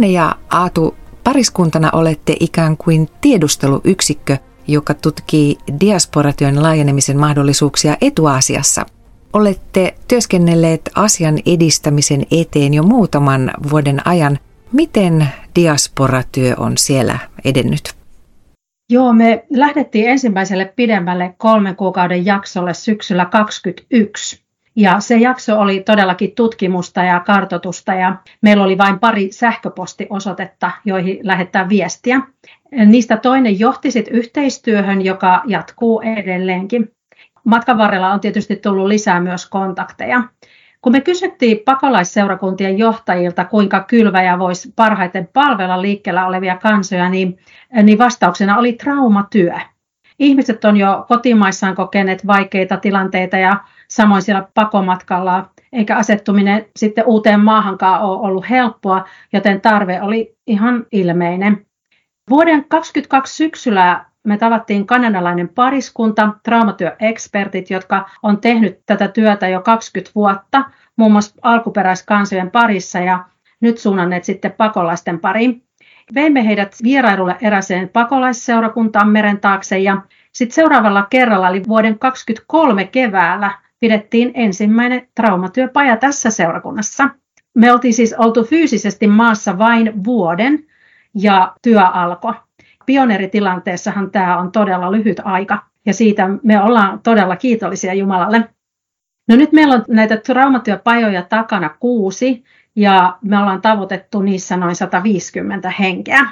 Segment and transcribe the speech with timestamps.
[0.00, 8.86] Anne ja Aatu, pariskuntana olette ikään kuin tiedusteluyksikkö, joka tutkii diasporatyön laajenemisen mahdollisuuksia etuasiassa.
[9.32, 14.38] Olette työskennelleet asian edistämisen eteen jo muutaman vuoden ajan.
[14.72, 17.94] Miten diasporatyö on siellä edennyt?
[18.90, 24.42] Joo, me lähdettiin ensimmäiselle pidemmälle kolmen kuukauden jaksolle syksyllä 2021.
[24.76, 31.18] Ja se jakso oli todellakin tutkimusta ja kartotusta ja meillä oli vain pari sähköpostiosoitetta, joihin
[31.22, 32.20] lähettää viestiä.
[32.86, 36.92] Niistä toinen johti sitten yhteistyöhön, joka jatkuu edelleenkin.
[37.44, 40.22] Matkan varrella on tietysti tullut lisää myös kontakteja.
[40.82, 47.38] Kun me kysyttiin pakolaisseurakuntien johtajilta, kuinka kylväjä voisi parhaiten palvella liikkeellä olevia kansoja, niin,
[47.82, 49.54] niin vastauksena oli traumatyö.
[50.20, 53.56] Ihmiset on jo kotimaissaan kokeneet vaikeita tilanteita ja
[53.88, 60.86] samoin siellä pakomatkalla, eikä asettuminen sitten uuteen maahankaan ole ollut helppoa, joten tarve oli ihan
[60.92, 61.66] ilmeinen.
[62.30, 70.12] Vuoden 2022 syksyllä me tavattiin kanadalainen pariskunta, traumatyöekspertit, jotka on tehnyt tätä työtä jo 20
[70.14, 70.64] vuotta,
[70.96, 73.24] muun muassa alkuperäiskansojen parissa ja
[73.60, 75.69] nyt suunnanneet sitten pakolaisten pariin.
[76.14, 83.50] Veimme heidät vierailulle eräseen pakolaisseurakuntaan meren taakse ja sitten seuraavalla kerralla, eli vuoden 2023 keväällä,
[83.80, 87.08] pidettiin ensimmäinen traumatyöpaja tässä seurakunnassa.
[87.54, 90.66] Me oltiin siis oltu fyysisesti maassa vain vuoden
[91.14, 92.34] ja työ alkoi.
[92.86, 98.48] Pioneeritilanteessahan tämä on todella lyhyt aika ja siitä me ollaan todella kiitollisia Jumalalle.
[99.28, 102.44] No nyt meillä on näitä traumatyöpajoja takana kuusi
[102.80, 106.26] ja me ollaan tavoitettu niissä noin 150 henkeä.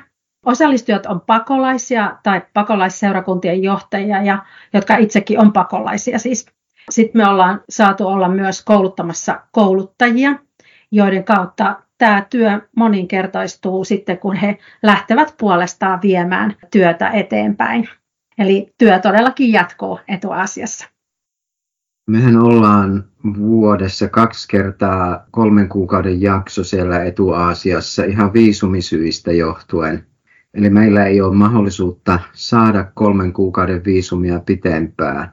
[0.47, 6.47] Osallistujat on pakolaisia tai pakolaisseurakuntien johtajia, ja, jotka itsekin on pakolaisia siis.
[6.91, 10.35] Sitten me ollaan saatu olla myös kouluttamassa kouluttajia,
[10.91, 17.89] joiden kautta tämä työ moninkertaistuu sitten, kun he lähtevät puolestaan viemään työtä eteenpäin.
[18.39, 20.89] Eli työ todellakin jatkuu etuasiassa.
[22.09, 23.05] Mehän ollaan
[23.39, 30.07] vuodessa kaksi kertaa kolmen kuukauden jakso siellä Etuaasiassa ihan viisumisyistä johtuen.
[30.55, 35.33] Eli meillä ei ole mahdollisuutta saada kolmen kuukauden viisumia pitempään.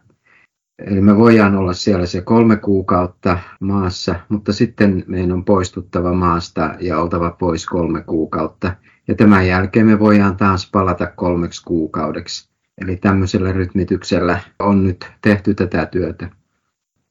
[0.79, 6.75] Eli me voidaan olla siellä se kolme kuukautta maassa, mutta sitten meidän on poistuttava maasta
[6.79, 8.75] ja oltava pois kolme kuukautta.
[9.07, 12.49] Ja tämän jälkeen me voidaan taas palata kolmeksi kuukaudeksi.
[12.81, 16.29] Eli tämmöisellä rytmityksellä on nyt tehty tätä työtä.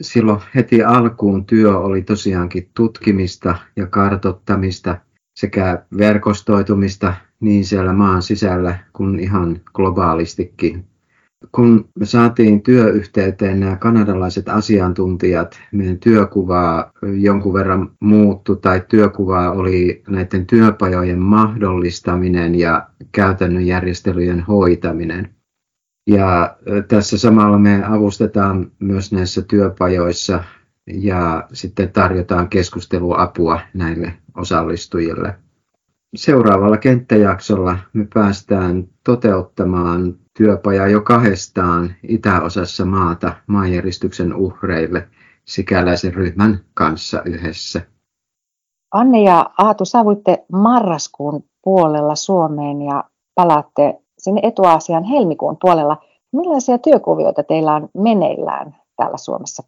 [0.05, 4.99] Silloin heti alkuun työ oli tosiaankin tutkimista ja kartottamista
[5.37, 10.85] sekä verkostoitumista niin siellä maan sisällä kuin ihan globaalistikin
[11.53, 20.03] kun me saatiin työyhteyteen nämä kanadalaiset asiantuntijat, meidän työkuvaa jonkun verran muuttu tai työkuvaa oli
[20.09, 25.35] näiden työpajojen mahdollistaminen ja käytännön järjestelyjen hoitaminen.
[26.07, 26.57] Ja
[26.89, 30.45] tässä samalla me avustetaan myös näissä työpajoissa
[30.87, 35.35] ja sitten tarjotaan keskusteluapua näille osallistujille.
[36.17, 45.09] Seuraavalla kenttäjaksolla me päästään toteuttamaan työpaja jo kahdestaan itäosassa maata maanjäristyksen uhreille
[45.45, 47.81] sikäläisen ryhmän kanssa yhdessä.
[48.93, 53.05] Anne ja Aatu, saavuitte marraskuun puolella Suomeen ja
[53.35, 53.95] palaatte
[54.25, 55.97] sinne Etuaasian helmikuun puolella.
[56.33, 59.63] Millaisia työkuvioita teillä on meneillään täällä Suomessa?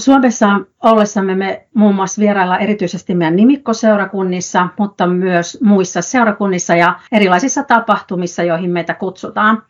[0.00, 0.46] Suomessa
[0.82, 8.42] ollessamme me muun muassa vierailla erityisesti meidän nimikkoseurakunnissa, mutta myös muissa seurakunnissa ja erilaisissa tapahtumissa,
[8.42, 9.62] joihin meitä kutsutaan.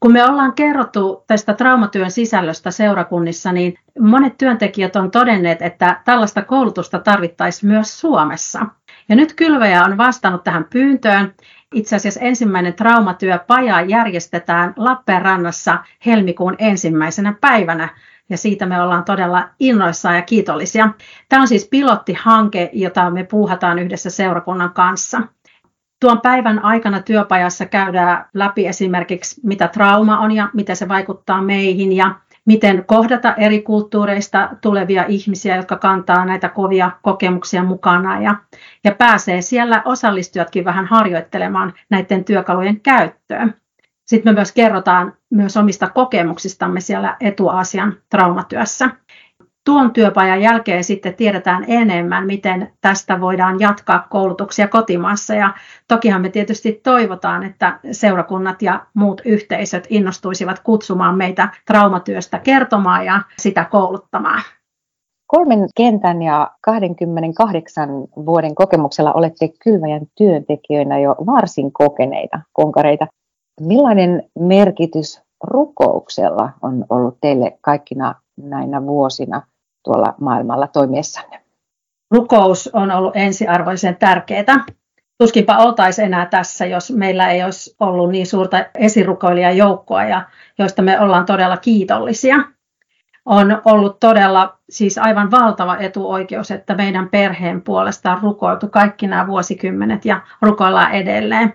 [0.00, 6.42] Kun me ollaan kerrottu tästä traumatyön sisällöstä seurakunnissa, niin monet työntekijät on todenneet, että tällaista
[6.42, 8.66] koulutusta tarvittaisiin myös Suomessa.
[9.08, 11.34] Ja nyt Kylväjä on vastannut tähän pyyntöön.
[11.74, 17.88] Itse asiassa ensimmäinen traumatyöpaja järjestetään Lappeenrannassa helmikuun ensimmäisenä päivänä
[18.28, 20.88] ja siitä me ollaan todella innoissaan ja kiitollisia.
[21.28, 25.22] Tämä on siis pilottihanke, jota me puuhataan yhdessä seurakunnan kanssa.
[26.00, 31.92] Tuon päivän aikana työpajassa käydään läpi esimerkiksi, mitä trauma on ja miten se vaikuttaa meihin
[31.92, 32.14] ja
[32.46, 38.34] miten kohdata eri kulttuureista tulevia ihmisiä, jotka kantaa näitä kovia kokemuksia mukana ja,
[38.84, 43.54] ja pääsee siellä osallistujatkin vähän harjoittelemaan näiden työkalujen käyttöön.
[44.06, 48.90] Sitten me myös kerrotaan myös omista kokemuksistamme siellä Etuasian traumatyössä.
[49.66, 55.34] Tuon työpajan jälkeen sitten tiedetään enemmän, miten tästä voidaan jatkaa koulutuksia kotimaassa.
[55.34, 55.54] Ja
[55.88, 63.22] tokihan me tietysti toivotaan, että seurakunnat ja muut yhteisöt innostuisivat kutsumaan meitä traumatyöstä kertomaan ja
[63.38, 64.42] sitä kouluttamaan.
[65.26, 73.06] Kolmen kentän ja 28 vuoden kokemuksella olette kylväjän työntekijöinä jo varsin kokeneita konkareita.
[73.60, 79.42] Millainen merkitys rukouksella on ollut teille kaikkina näinä vuosina
[79.86, 81.40] tuolla maailmalla toimiessanne?
[82.10, 84.64] Rukous on ollut ensiarvoisen tärkeää.
[85.18, 90.22] Tuskinpa oltaisiin enää tässä, jos meillä ei olisi ollut niin suurta esirukoilijajoukkoa, ja
[90.58, 92.36] joista me ollaan todella kiitollisia.
[93.24, 99.26] On ollut todella siis aivan valtava etuoikeus, että meidän perheen puolesta on rukoiltu kaikki nämä
[99.26, 101.52] vuosikymmenet ja rukoillaan edelleen.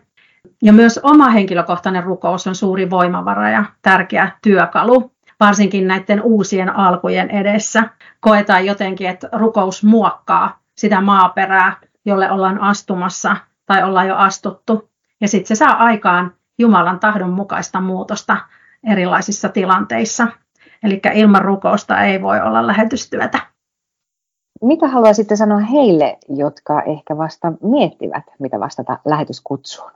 [0.64, 5.11] Ja myös oma henkilökohtainen rukous on suuri voimavara ja tärkeä työkalu,
[5.42, 7.84] varsinkin näiden uusien alkujen edessä.
[8.20, 13.36] Koetaan jotenkin, että rukous muokkaa sitä maaperää, jolle ollaan astumassa
[13.66, 14.90] tai ollaan jo astuttu.
[15.22, 18.38] Ja sitten se saa aikaan Jumalan tahdon mukaista muutosta
[18.92, 20.28] erilaisissa tilanteissa.
[20.84, 23.40] Eli ilman rukousta ei voi olla lähetystyötä.
[24.62, 29.92] Mitä haluaisitte sanoa heille, jotka ehkä vasta miettivät, mitä vastata lähetyskutsuun?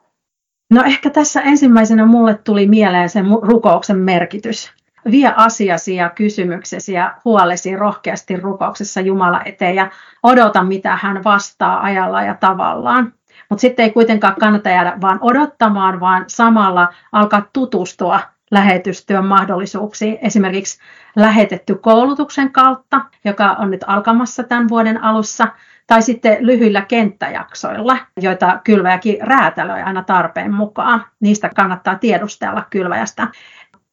[0.73, 4.73] No ehkä tässä ensimmäisenä mulle tuli mieleen se rukouksen merkitys.
[5.11, 9.89] Vie asiasi ja kysymyksesi ja huolesi rohkeasti rukouksessa Jumala eteen ja
[10.23, 13.13] odota, mitä hän vastaa ajalla ja tavallaan.
[13.49, 18.19] Mutta sitten ei kuitenkaan kannata jäädä vaan odottamaan, vaan samalla alkaa tutustua
[18.51, 20.17] lähetystyön mahdollisuuksiin.
[20.21, 20.79] Esimerkiksi
[21.15, 25.47] lähetetty koulutuksen kautta, joka on nyt alkamassa tämän vuoden alussa,
[25.87, 31.05] tai sitten lyhyillä kenttäjaksoilla, joita kylväjäkin räätälöi aina tarpeen mukaan.
[31.19, 33.27] Niistä kannattaa tiedustella kylväjästä.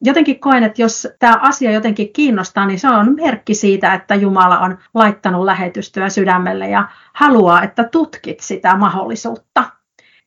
[0.05, 4.59] Jotenkin koen, että jos tämä asia jotenkin kiinnostaa, niin se on merkki siitä, että Jumala
[4.59, 9.63] on laittanut lähetystyön sydämelle ja haluaa, että tutkit sitä mahdollisuutta.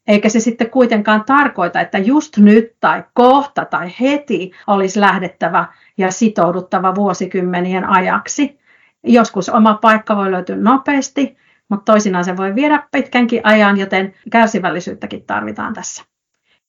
[0.07, 5.67] Eikä se sitten kuitenkaan tarkoita, että just nyt tai kohta tai heti olisi lähdettävä
[5.99, 8.59] ja sitouduttava vuosikymmenien ajaksi.
[9.05, 11.37] Joskus oma paikka voi löytyä nopeasti,
[11.69, 16.16] mutta toisinaan se voi viedä pitkänkin ajan, joten kärsivällisyyttäkin tarvitaan tässä.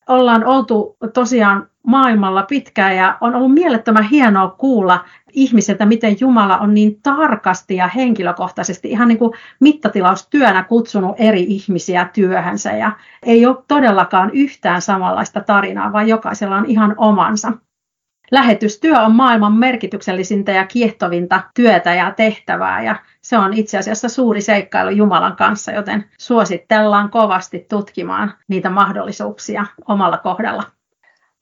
[0.08, 6.74] Ollaan oltu tosiaan maailmalla pitkään ja on ollut mielettömän hienoa kuulla ihmiseltä, miten Jumala on
[6.74, 12.92] niin tarkasti ja henkilökohtaisesti ihan niin kuin mittatilaustyönä kutsunut eri ihmisiä työhönsä ja
[13.24, 17.52] ei ole todellakaan yhtään samanlaista tarinaa, vaan jokaisella on ihan omansa.
[18.32, 24.42] Lähetystyö on maailman merkityksellisintä ja kiehtovinta työtä ja tehtävää ja se on itse asiassa suuri
[24.42, 30.64] seikkailu Jumalan kanssa, joten suositellaan kovasti tutkimaan niitä mahdollisuuksia omalla kohdalla.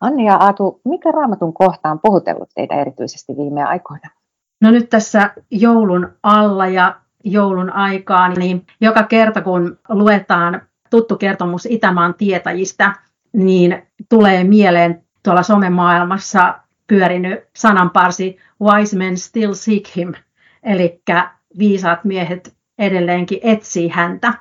[0.02, 4.10] Anni ja Aatu, mikä raamatun kohta on puhutellut teitä erityisesti viime aikoina?
[4.62, 11.66] No nyt tässä joulun alla ja joulun aikaan, niin joka kerta kun luetaan tuttu kertomus
[11.66, 12.94] Itämaan tietäjistä,
[13.34, 20.14] niin tulee mieleen tuolla somemaailmassa pyörinyt sananparsi Wise men still seek him,
[20.64, 21.02] eli
[21.60, 24.34] viisaat miehet edelleenkin etsii häntä.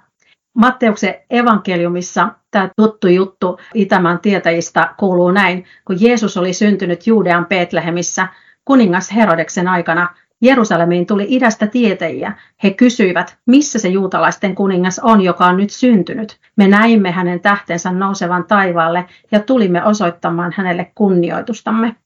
[0.55, 8.29] Matteuksen evankeliumissa tämä tuttu juttu Itämaan tietäjistä kuuluu näin, kun Jeesus oli syntynyt Juudean Betlehemissä
[8.64, 10.08] kuningas Herodeksen aikana,
[10.41, 12.32] Jerusalemiin tuli idästä tietäjiä.
[12.62, 16.38] He kysyivät, missä se juutalaisten kuningas on, joka on nyt syntynyt.
[16.56, 21.96] Me näimme hänen tähtensä nousevan taivaalle ja tulimme osoittamaan hänelle kunnioitustamme.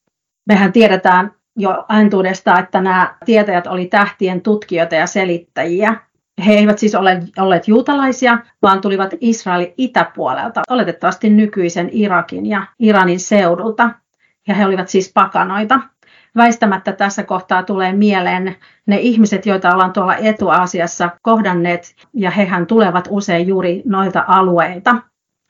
[0.48, 5.96] Mehän tiedetään jo entuudesta, että nämä tietäjät oli tähtien tutkijoita ja selittäjiä.
[6.46, 13.20] He eivät siis ole olleet juutalaisia, vaan tulivat Israelin itäpuolelta, oletettavasti nykyisen Irakin ja Iranin
[13.20, 13.90] seudulta.
[14.48, 15.80] Ja he olivat siis pakanoita.
[16.36, 23.08] Väistämättä tässä kohtaa tulee mieleen ne ihmiset, joita ollaan tuolla Etuasiassa kohdanneet, ja hehän tulevat
[23.10, 24.96] usein juuri noilta alueilta.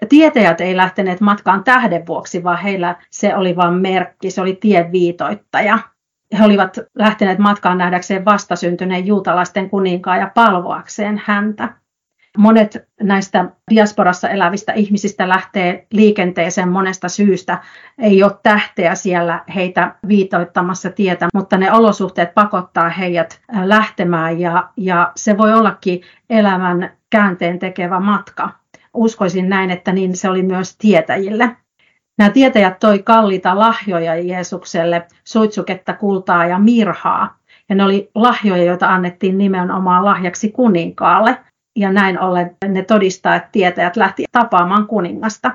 [0.09, 4.93] Tietäjät ei lähteneet matkaan tähden vuoksi, vaan heillä se oli vain merkki, se oli tien
[4.93, 5.79] viitoittaja.
[6.39, 11.69] He olivat lähteneet matkaan nähdäkseen vastasyntyneen juutalaisten kuninkaan ja palvoakseen häntä.
[12.39, 17.59] Monet näistä diasporassa elävistä ihmisistä lähtee liikenteeseen monesta syystä.
[17.99, 25.13] Ei ole tähteä siellä heitä viitoittamassa tietä, mutta ne olosuhteet pakottaa heidät lähtemään ja, ja
[25.17, 26.01] se voi ollakin
[26.31, 28.51] elämän käänteen tekevä matka
[28.99, 31.57] uskoisin näin, että niin se oli myös tietäjille.
[32.19, 37.39] Nämä tietäjät toi kalliita lahjoja Jeesukselle, suitsuketta, kultaa ja mirhaa.
[37.69, 41.39] Ja ne oli lahjoja, joita annettiin nimenomaan lahjaksi kuninkaalle.
[41.77, 45.51] Ja näin ollen ne todistaa, että tietäjät lähti tapaamaan kuningasta.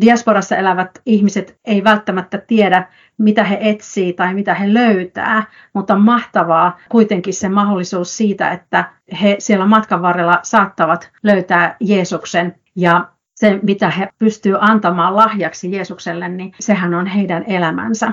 [0.00, 2.88] Diasporassa elävät ihmiset ei välttämättä tiedä,
[3.18, 8.84] mitä he etsii tai mitä he löytää, mutta on mahtavaa kuitenkin se mahdollisuus siitä, että
[9.22, 16.28] he siellä matkan varrella saattavat löytää Jeesuksen ja se, mitä he pystyvät antamaan lahjaksi Jeesukselle,
[16.28, 18.12] niin sehän on heidän elämänsä.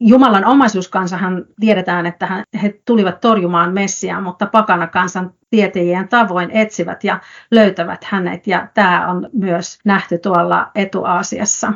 [0.00, 7.20] Jumalan omaisuuskansahan tiedetään, että he tulivat torjumaan Messiaan, mutta pakana kansan tietäjien tavoin etsivät ja
[7.50, 8.46] löytävät hänet.
[8.46, 11.72] Ja tämä on myös nähty tuolla Etuaasiassa.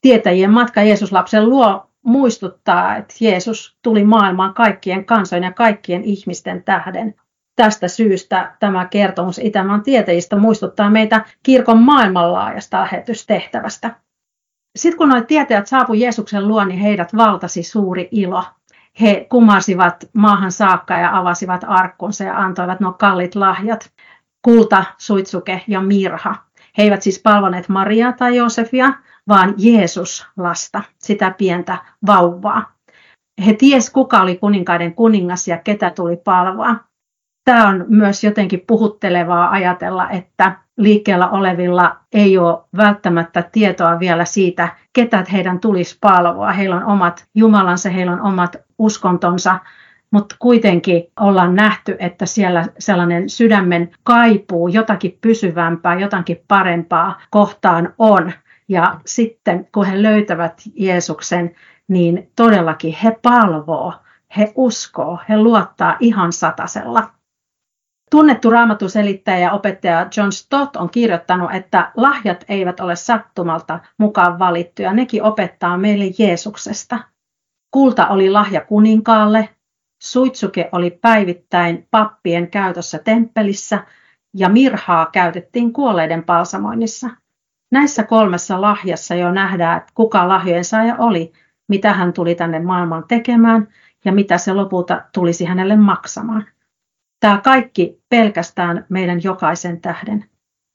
[0.00, 7.14] Tietäjien matka Jeesuslapsen luo muistuttaa, että Jeesus tuli maailmaan kaikkien kansojen ja kaikkien ihmisten tähden.
[7.56, 13.96] Tästä syystä tämä kertomus Itämaan tietäjistä muistuttaa meitä kirkon maailmanlaajasta lähetystehtävästä.
[14.76, 18.44] Sitten kun nuo tietäjät saapuivat Jeesuksen luo, niin heidät valtasi suuri ilo.
[19.00, 23.90] He kumasivat maahan saakka ja avasivat arkkunsa ja antoivat nuo kallit lahjat.
[24.42, 26.34] Kulta, suitsuke ja mirha.
[26.78, 28.92] He eivät siis palvoneet Mariaa tai Josefia,
[29.28, 32.72] vaan Jeesus lasta, sitä pientä vauvaa.
[33.46, 36.76] He ties kuka oli kuninkaiden kuningas ja ketä tuli palvoa.
[37.44, 44.68] Tämä on myös jotenkin puhuttelevaa ajatella, että liikkeellä olevilla ei ole välttämättä tietoa vielä siitä,
[44.92, 46.52] ketä heidän tulisi palvoa.
[46.52, 49.58] Heillä on omat Jumalansa, heillä on omat uskontonsa,
[50.10, 58.32] mutta kuitenkin ollaan nähty, että siellä sellainen sydämen kaipuu jotakin pysyvämpää, jotakin parempaa kohtaan on.
[58.68, 61.54] Ja sitten kun he löytävät Jeesuksen,
[61.88, 63.92] niin todellakin he palvoo,
[64.36, 67.10] he uskoo, he luottaa ihan satasella.
[68.14, 74.92] Tunnettu raamatuselittäjä ja opettaja John Stott on kirjoittanut, että lahjat eivät ole sattumalta mukaan valittuja,
[74.92, 76.98] nekin opettaa meille Jeesuksesta.
[77.70, 79.48] Kulta oli lahja kuninkaalle,
[80.02, 83.84] suitsuke oli päivittäin pappien käytössä temppelissä
[84.34, 87.10] ja mirhaa käytettiin kuolleiden palsamoinnissa.
[87.72, 91.32] Näissä kolmessa lahjassa jo nähdään, että kuka lahjojen saaja oli,
[91.68, 93.68] mitä hän tuli tänne maailmaan tekemään
[94.04, 96.53] ja mitä se lopulta tulisi hänelle maksamaan.
[97.24, 100.24] Tämä kaikki pelkästään meidän jokaisen tähden.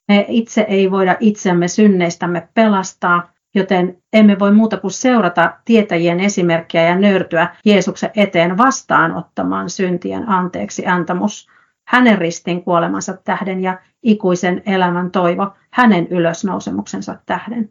[0.08, 6.82] Me itse ei voida itsemme synneistämme pelastaa, joten emme voi muuta kuin seurata tietäjien esimerkkiä
[6.82, 11.48] ja nöyrtyä Jeesuksen eteen vastaanottamaan syntien anteeksi antamus,
[11.88, 17.70] hänen ristin kuolemansa tähden ja ikuisen elämän toivo hänen ylösnousemuksensa tähden.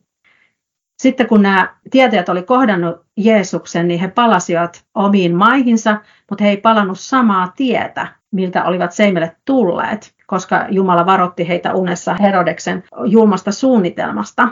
[1.02, 6.58] Sitten kun nämä tietäjät oli kohdannut Jeesuksen, niin he palasivat omiin maihinsa, mutta he ei
[6.58, 14.48] palannut samaa tietä, miltä olivat Seimelle tulleet, koska Jumala varotti heitä unessa Herodeksen julmasta suunnitelmasta.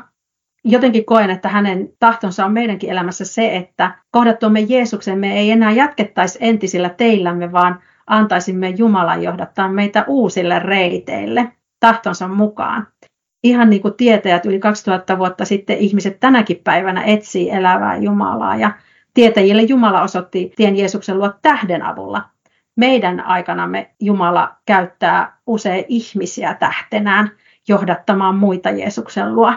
[0.64, 5.72] Jotenkin koen, että hänen tahtonsa on meidänkin elämässä se, että kohdattuamme Jeesuksen me ei enää
[5.72, 12.88] jatkettaisi entisillä teillämme, vaan antaisimme Jumalan johdattaa meitä uusille reiteille tahtonsa mukaan.
[13.44, 18.72] Ihan niin kuin tietäjät yli 2000 vuotta sitten ihmiset tänäkin päivänä etsii elävää Jumalaa ja
[19.14, 22.30] tietäjille Jumala osoitti tien Jeesuksen luo tähden avulla,
[22.78, 27.32] meidän aikanamme Jumala käyttää usein ihmisiä tähtenään
[27.68, 29.54] johdattamaan muita Jeesuksen luo.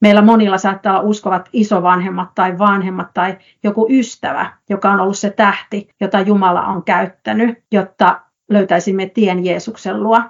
[0.00, 5.30] Meillä monilla saattaa olla uskovat isovanhemmat tai vanhemmat tai joku ystävä, joka on ollut se
[5.30, 10.22] tähti, jota Jumala on käyttänyt, jotta löytäisimme tien Jeesuksen luo.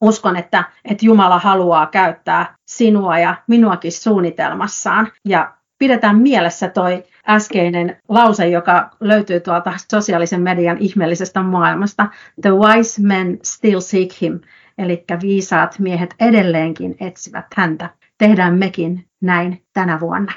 [0.00, 7.96] Uskon, että, että Jumala haluaa käyttää sinua ja minuakin suunnitelmassaan ja pidetään mielessä toi äskeinen
[8.08, 12.08] lause, joka löytyy tuolta sosiaalisen median ihmeellisestä maailmasta.
[12.42, 14.40] The wise men still seek him,
[14.78, 17.90] eli viisaat miehet edelleenkin etsivät häntä.
[18.18, 20.32] Tehdään mekin näin tänä vuonna.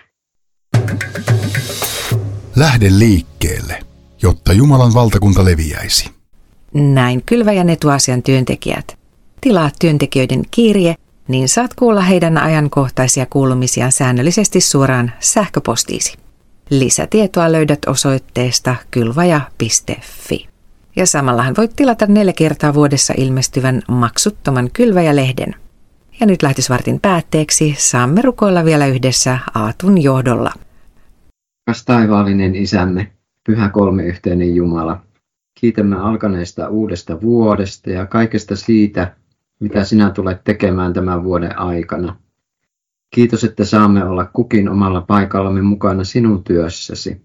[2.55, 3.79] Lähde liikkeelle,
[4.21, 6.11] jotta Jumalan valtakunta leviäisi.
[6.73, 8.97] Näin kylväjän etuasian työntekijät.
[9.41, 10.95] Tilaa työntekijöiden kirje
[11.27, 16.17] niin saat kuulla heidän ajankohtaisia kuulumisiaan säännöllisesti suoraan sähköpostiisi.
[16.69, 20.47] Lisätietoa löydät osoitteesta kylvaja.fi.
[20.95, 25.55] Ja samallahan voit tilata neljä kertaa vuodessa ilmestyvän maksuttoman kylväjälehden.
[26.19, 30.53] Ja nyt lähetysvartin päätteeksi saamme rukoilla vielä yhdessä Aatun johdolla.
[31.65, 33.11] Kas taivaallinen isämme,
[33.45, 35.01] pyhä kolme yhteinen Jumala,
[35.59, 39.15] kiitämme alkaneesta uudesta vuodesta ja kaikesta siitä,
[39.59, 42.15] mitä sinä tulet tekemään tämän vuoden aikana.
[43.15, 47.21] Kiitos, että saamme olla kukin omalla paikallamme mukana sinun työssäsi.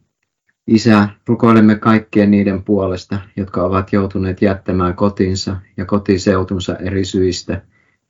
[0.66, 7.62] Isä, rukoilemme kaikkien niiden puolesta, jotka ovat joutuneet jättämään kotinsa ja kotiseutunsa eri syistä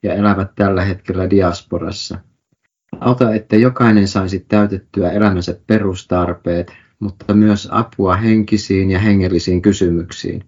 [0.03, 2.19] ja elävät tällä hetkellä diasporassa.
[3.01, 10.45] Auta, että jokainen saisi täytettyä elämänsä perustarpeet, mutta myös apua henkisiin ja hengellisiin kysymyksiin.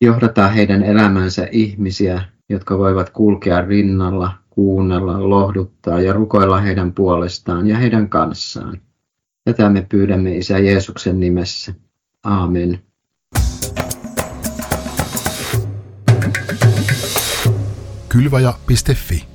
[0.00, 7.76] Johdata heidän elämänsä ihmisiä, jotka voivat kulkea rinnalla, kuunnella, lohduttaa ja rukoilla heidän puolestaan ja
[7.76, 8.80] heidän kanssaan.
[9.44, 11.74] Tätä me pyydämme Isä Jeesuksen nimessä.
[12.24, 12.82] Aamen.
[18.08, 19.29] Kylvaja.fi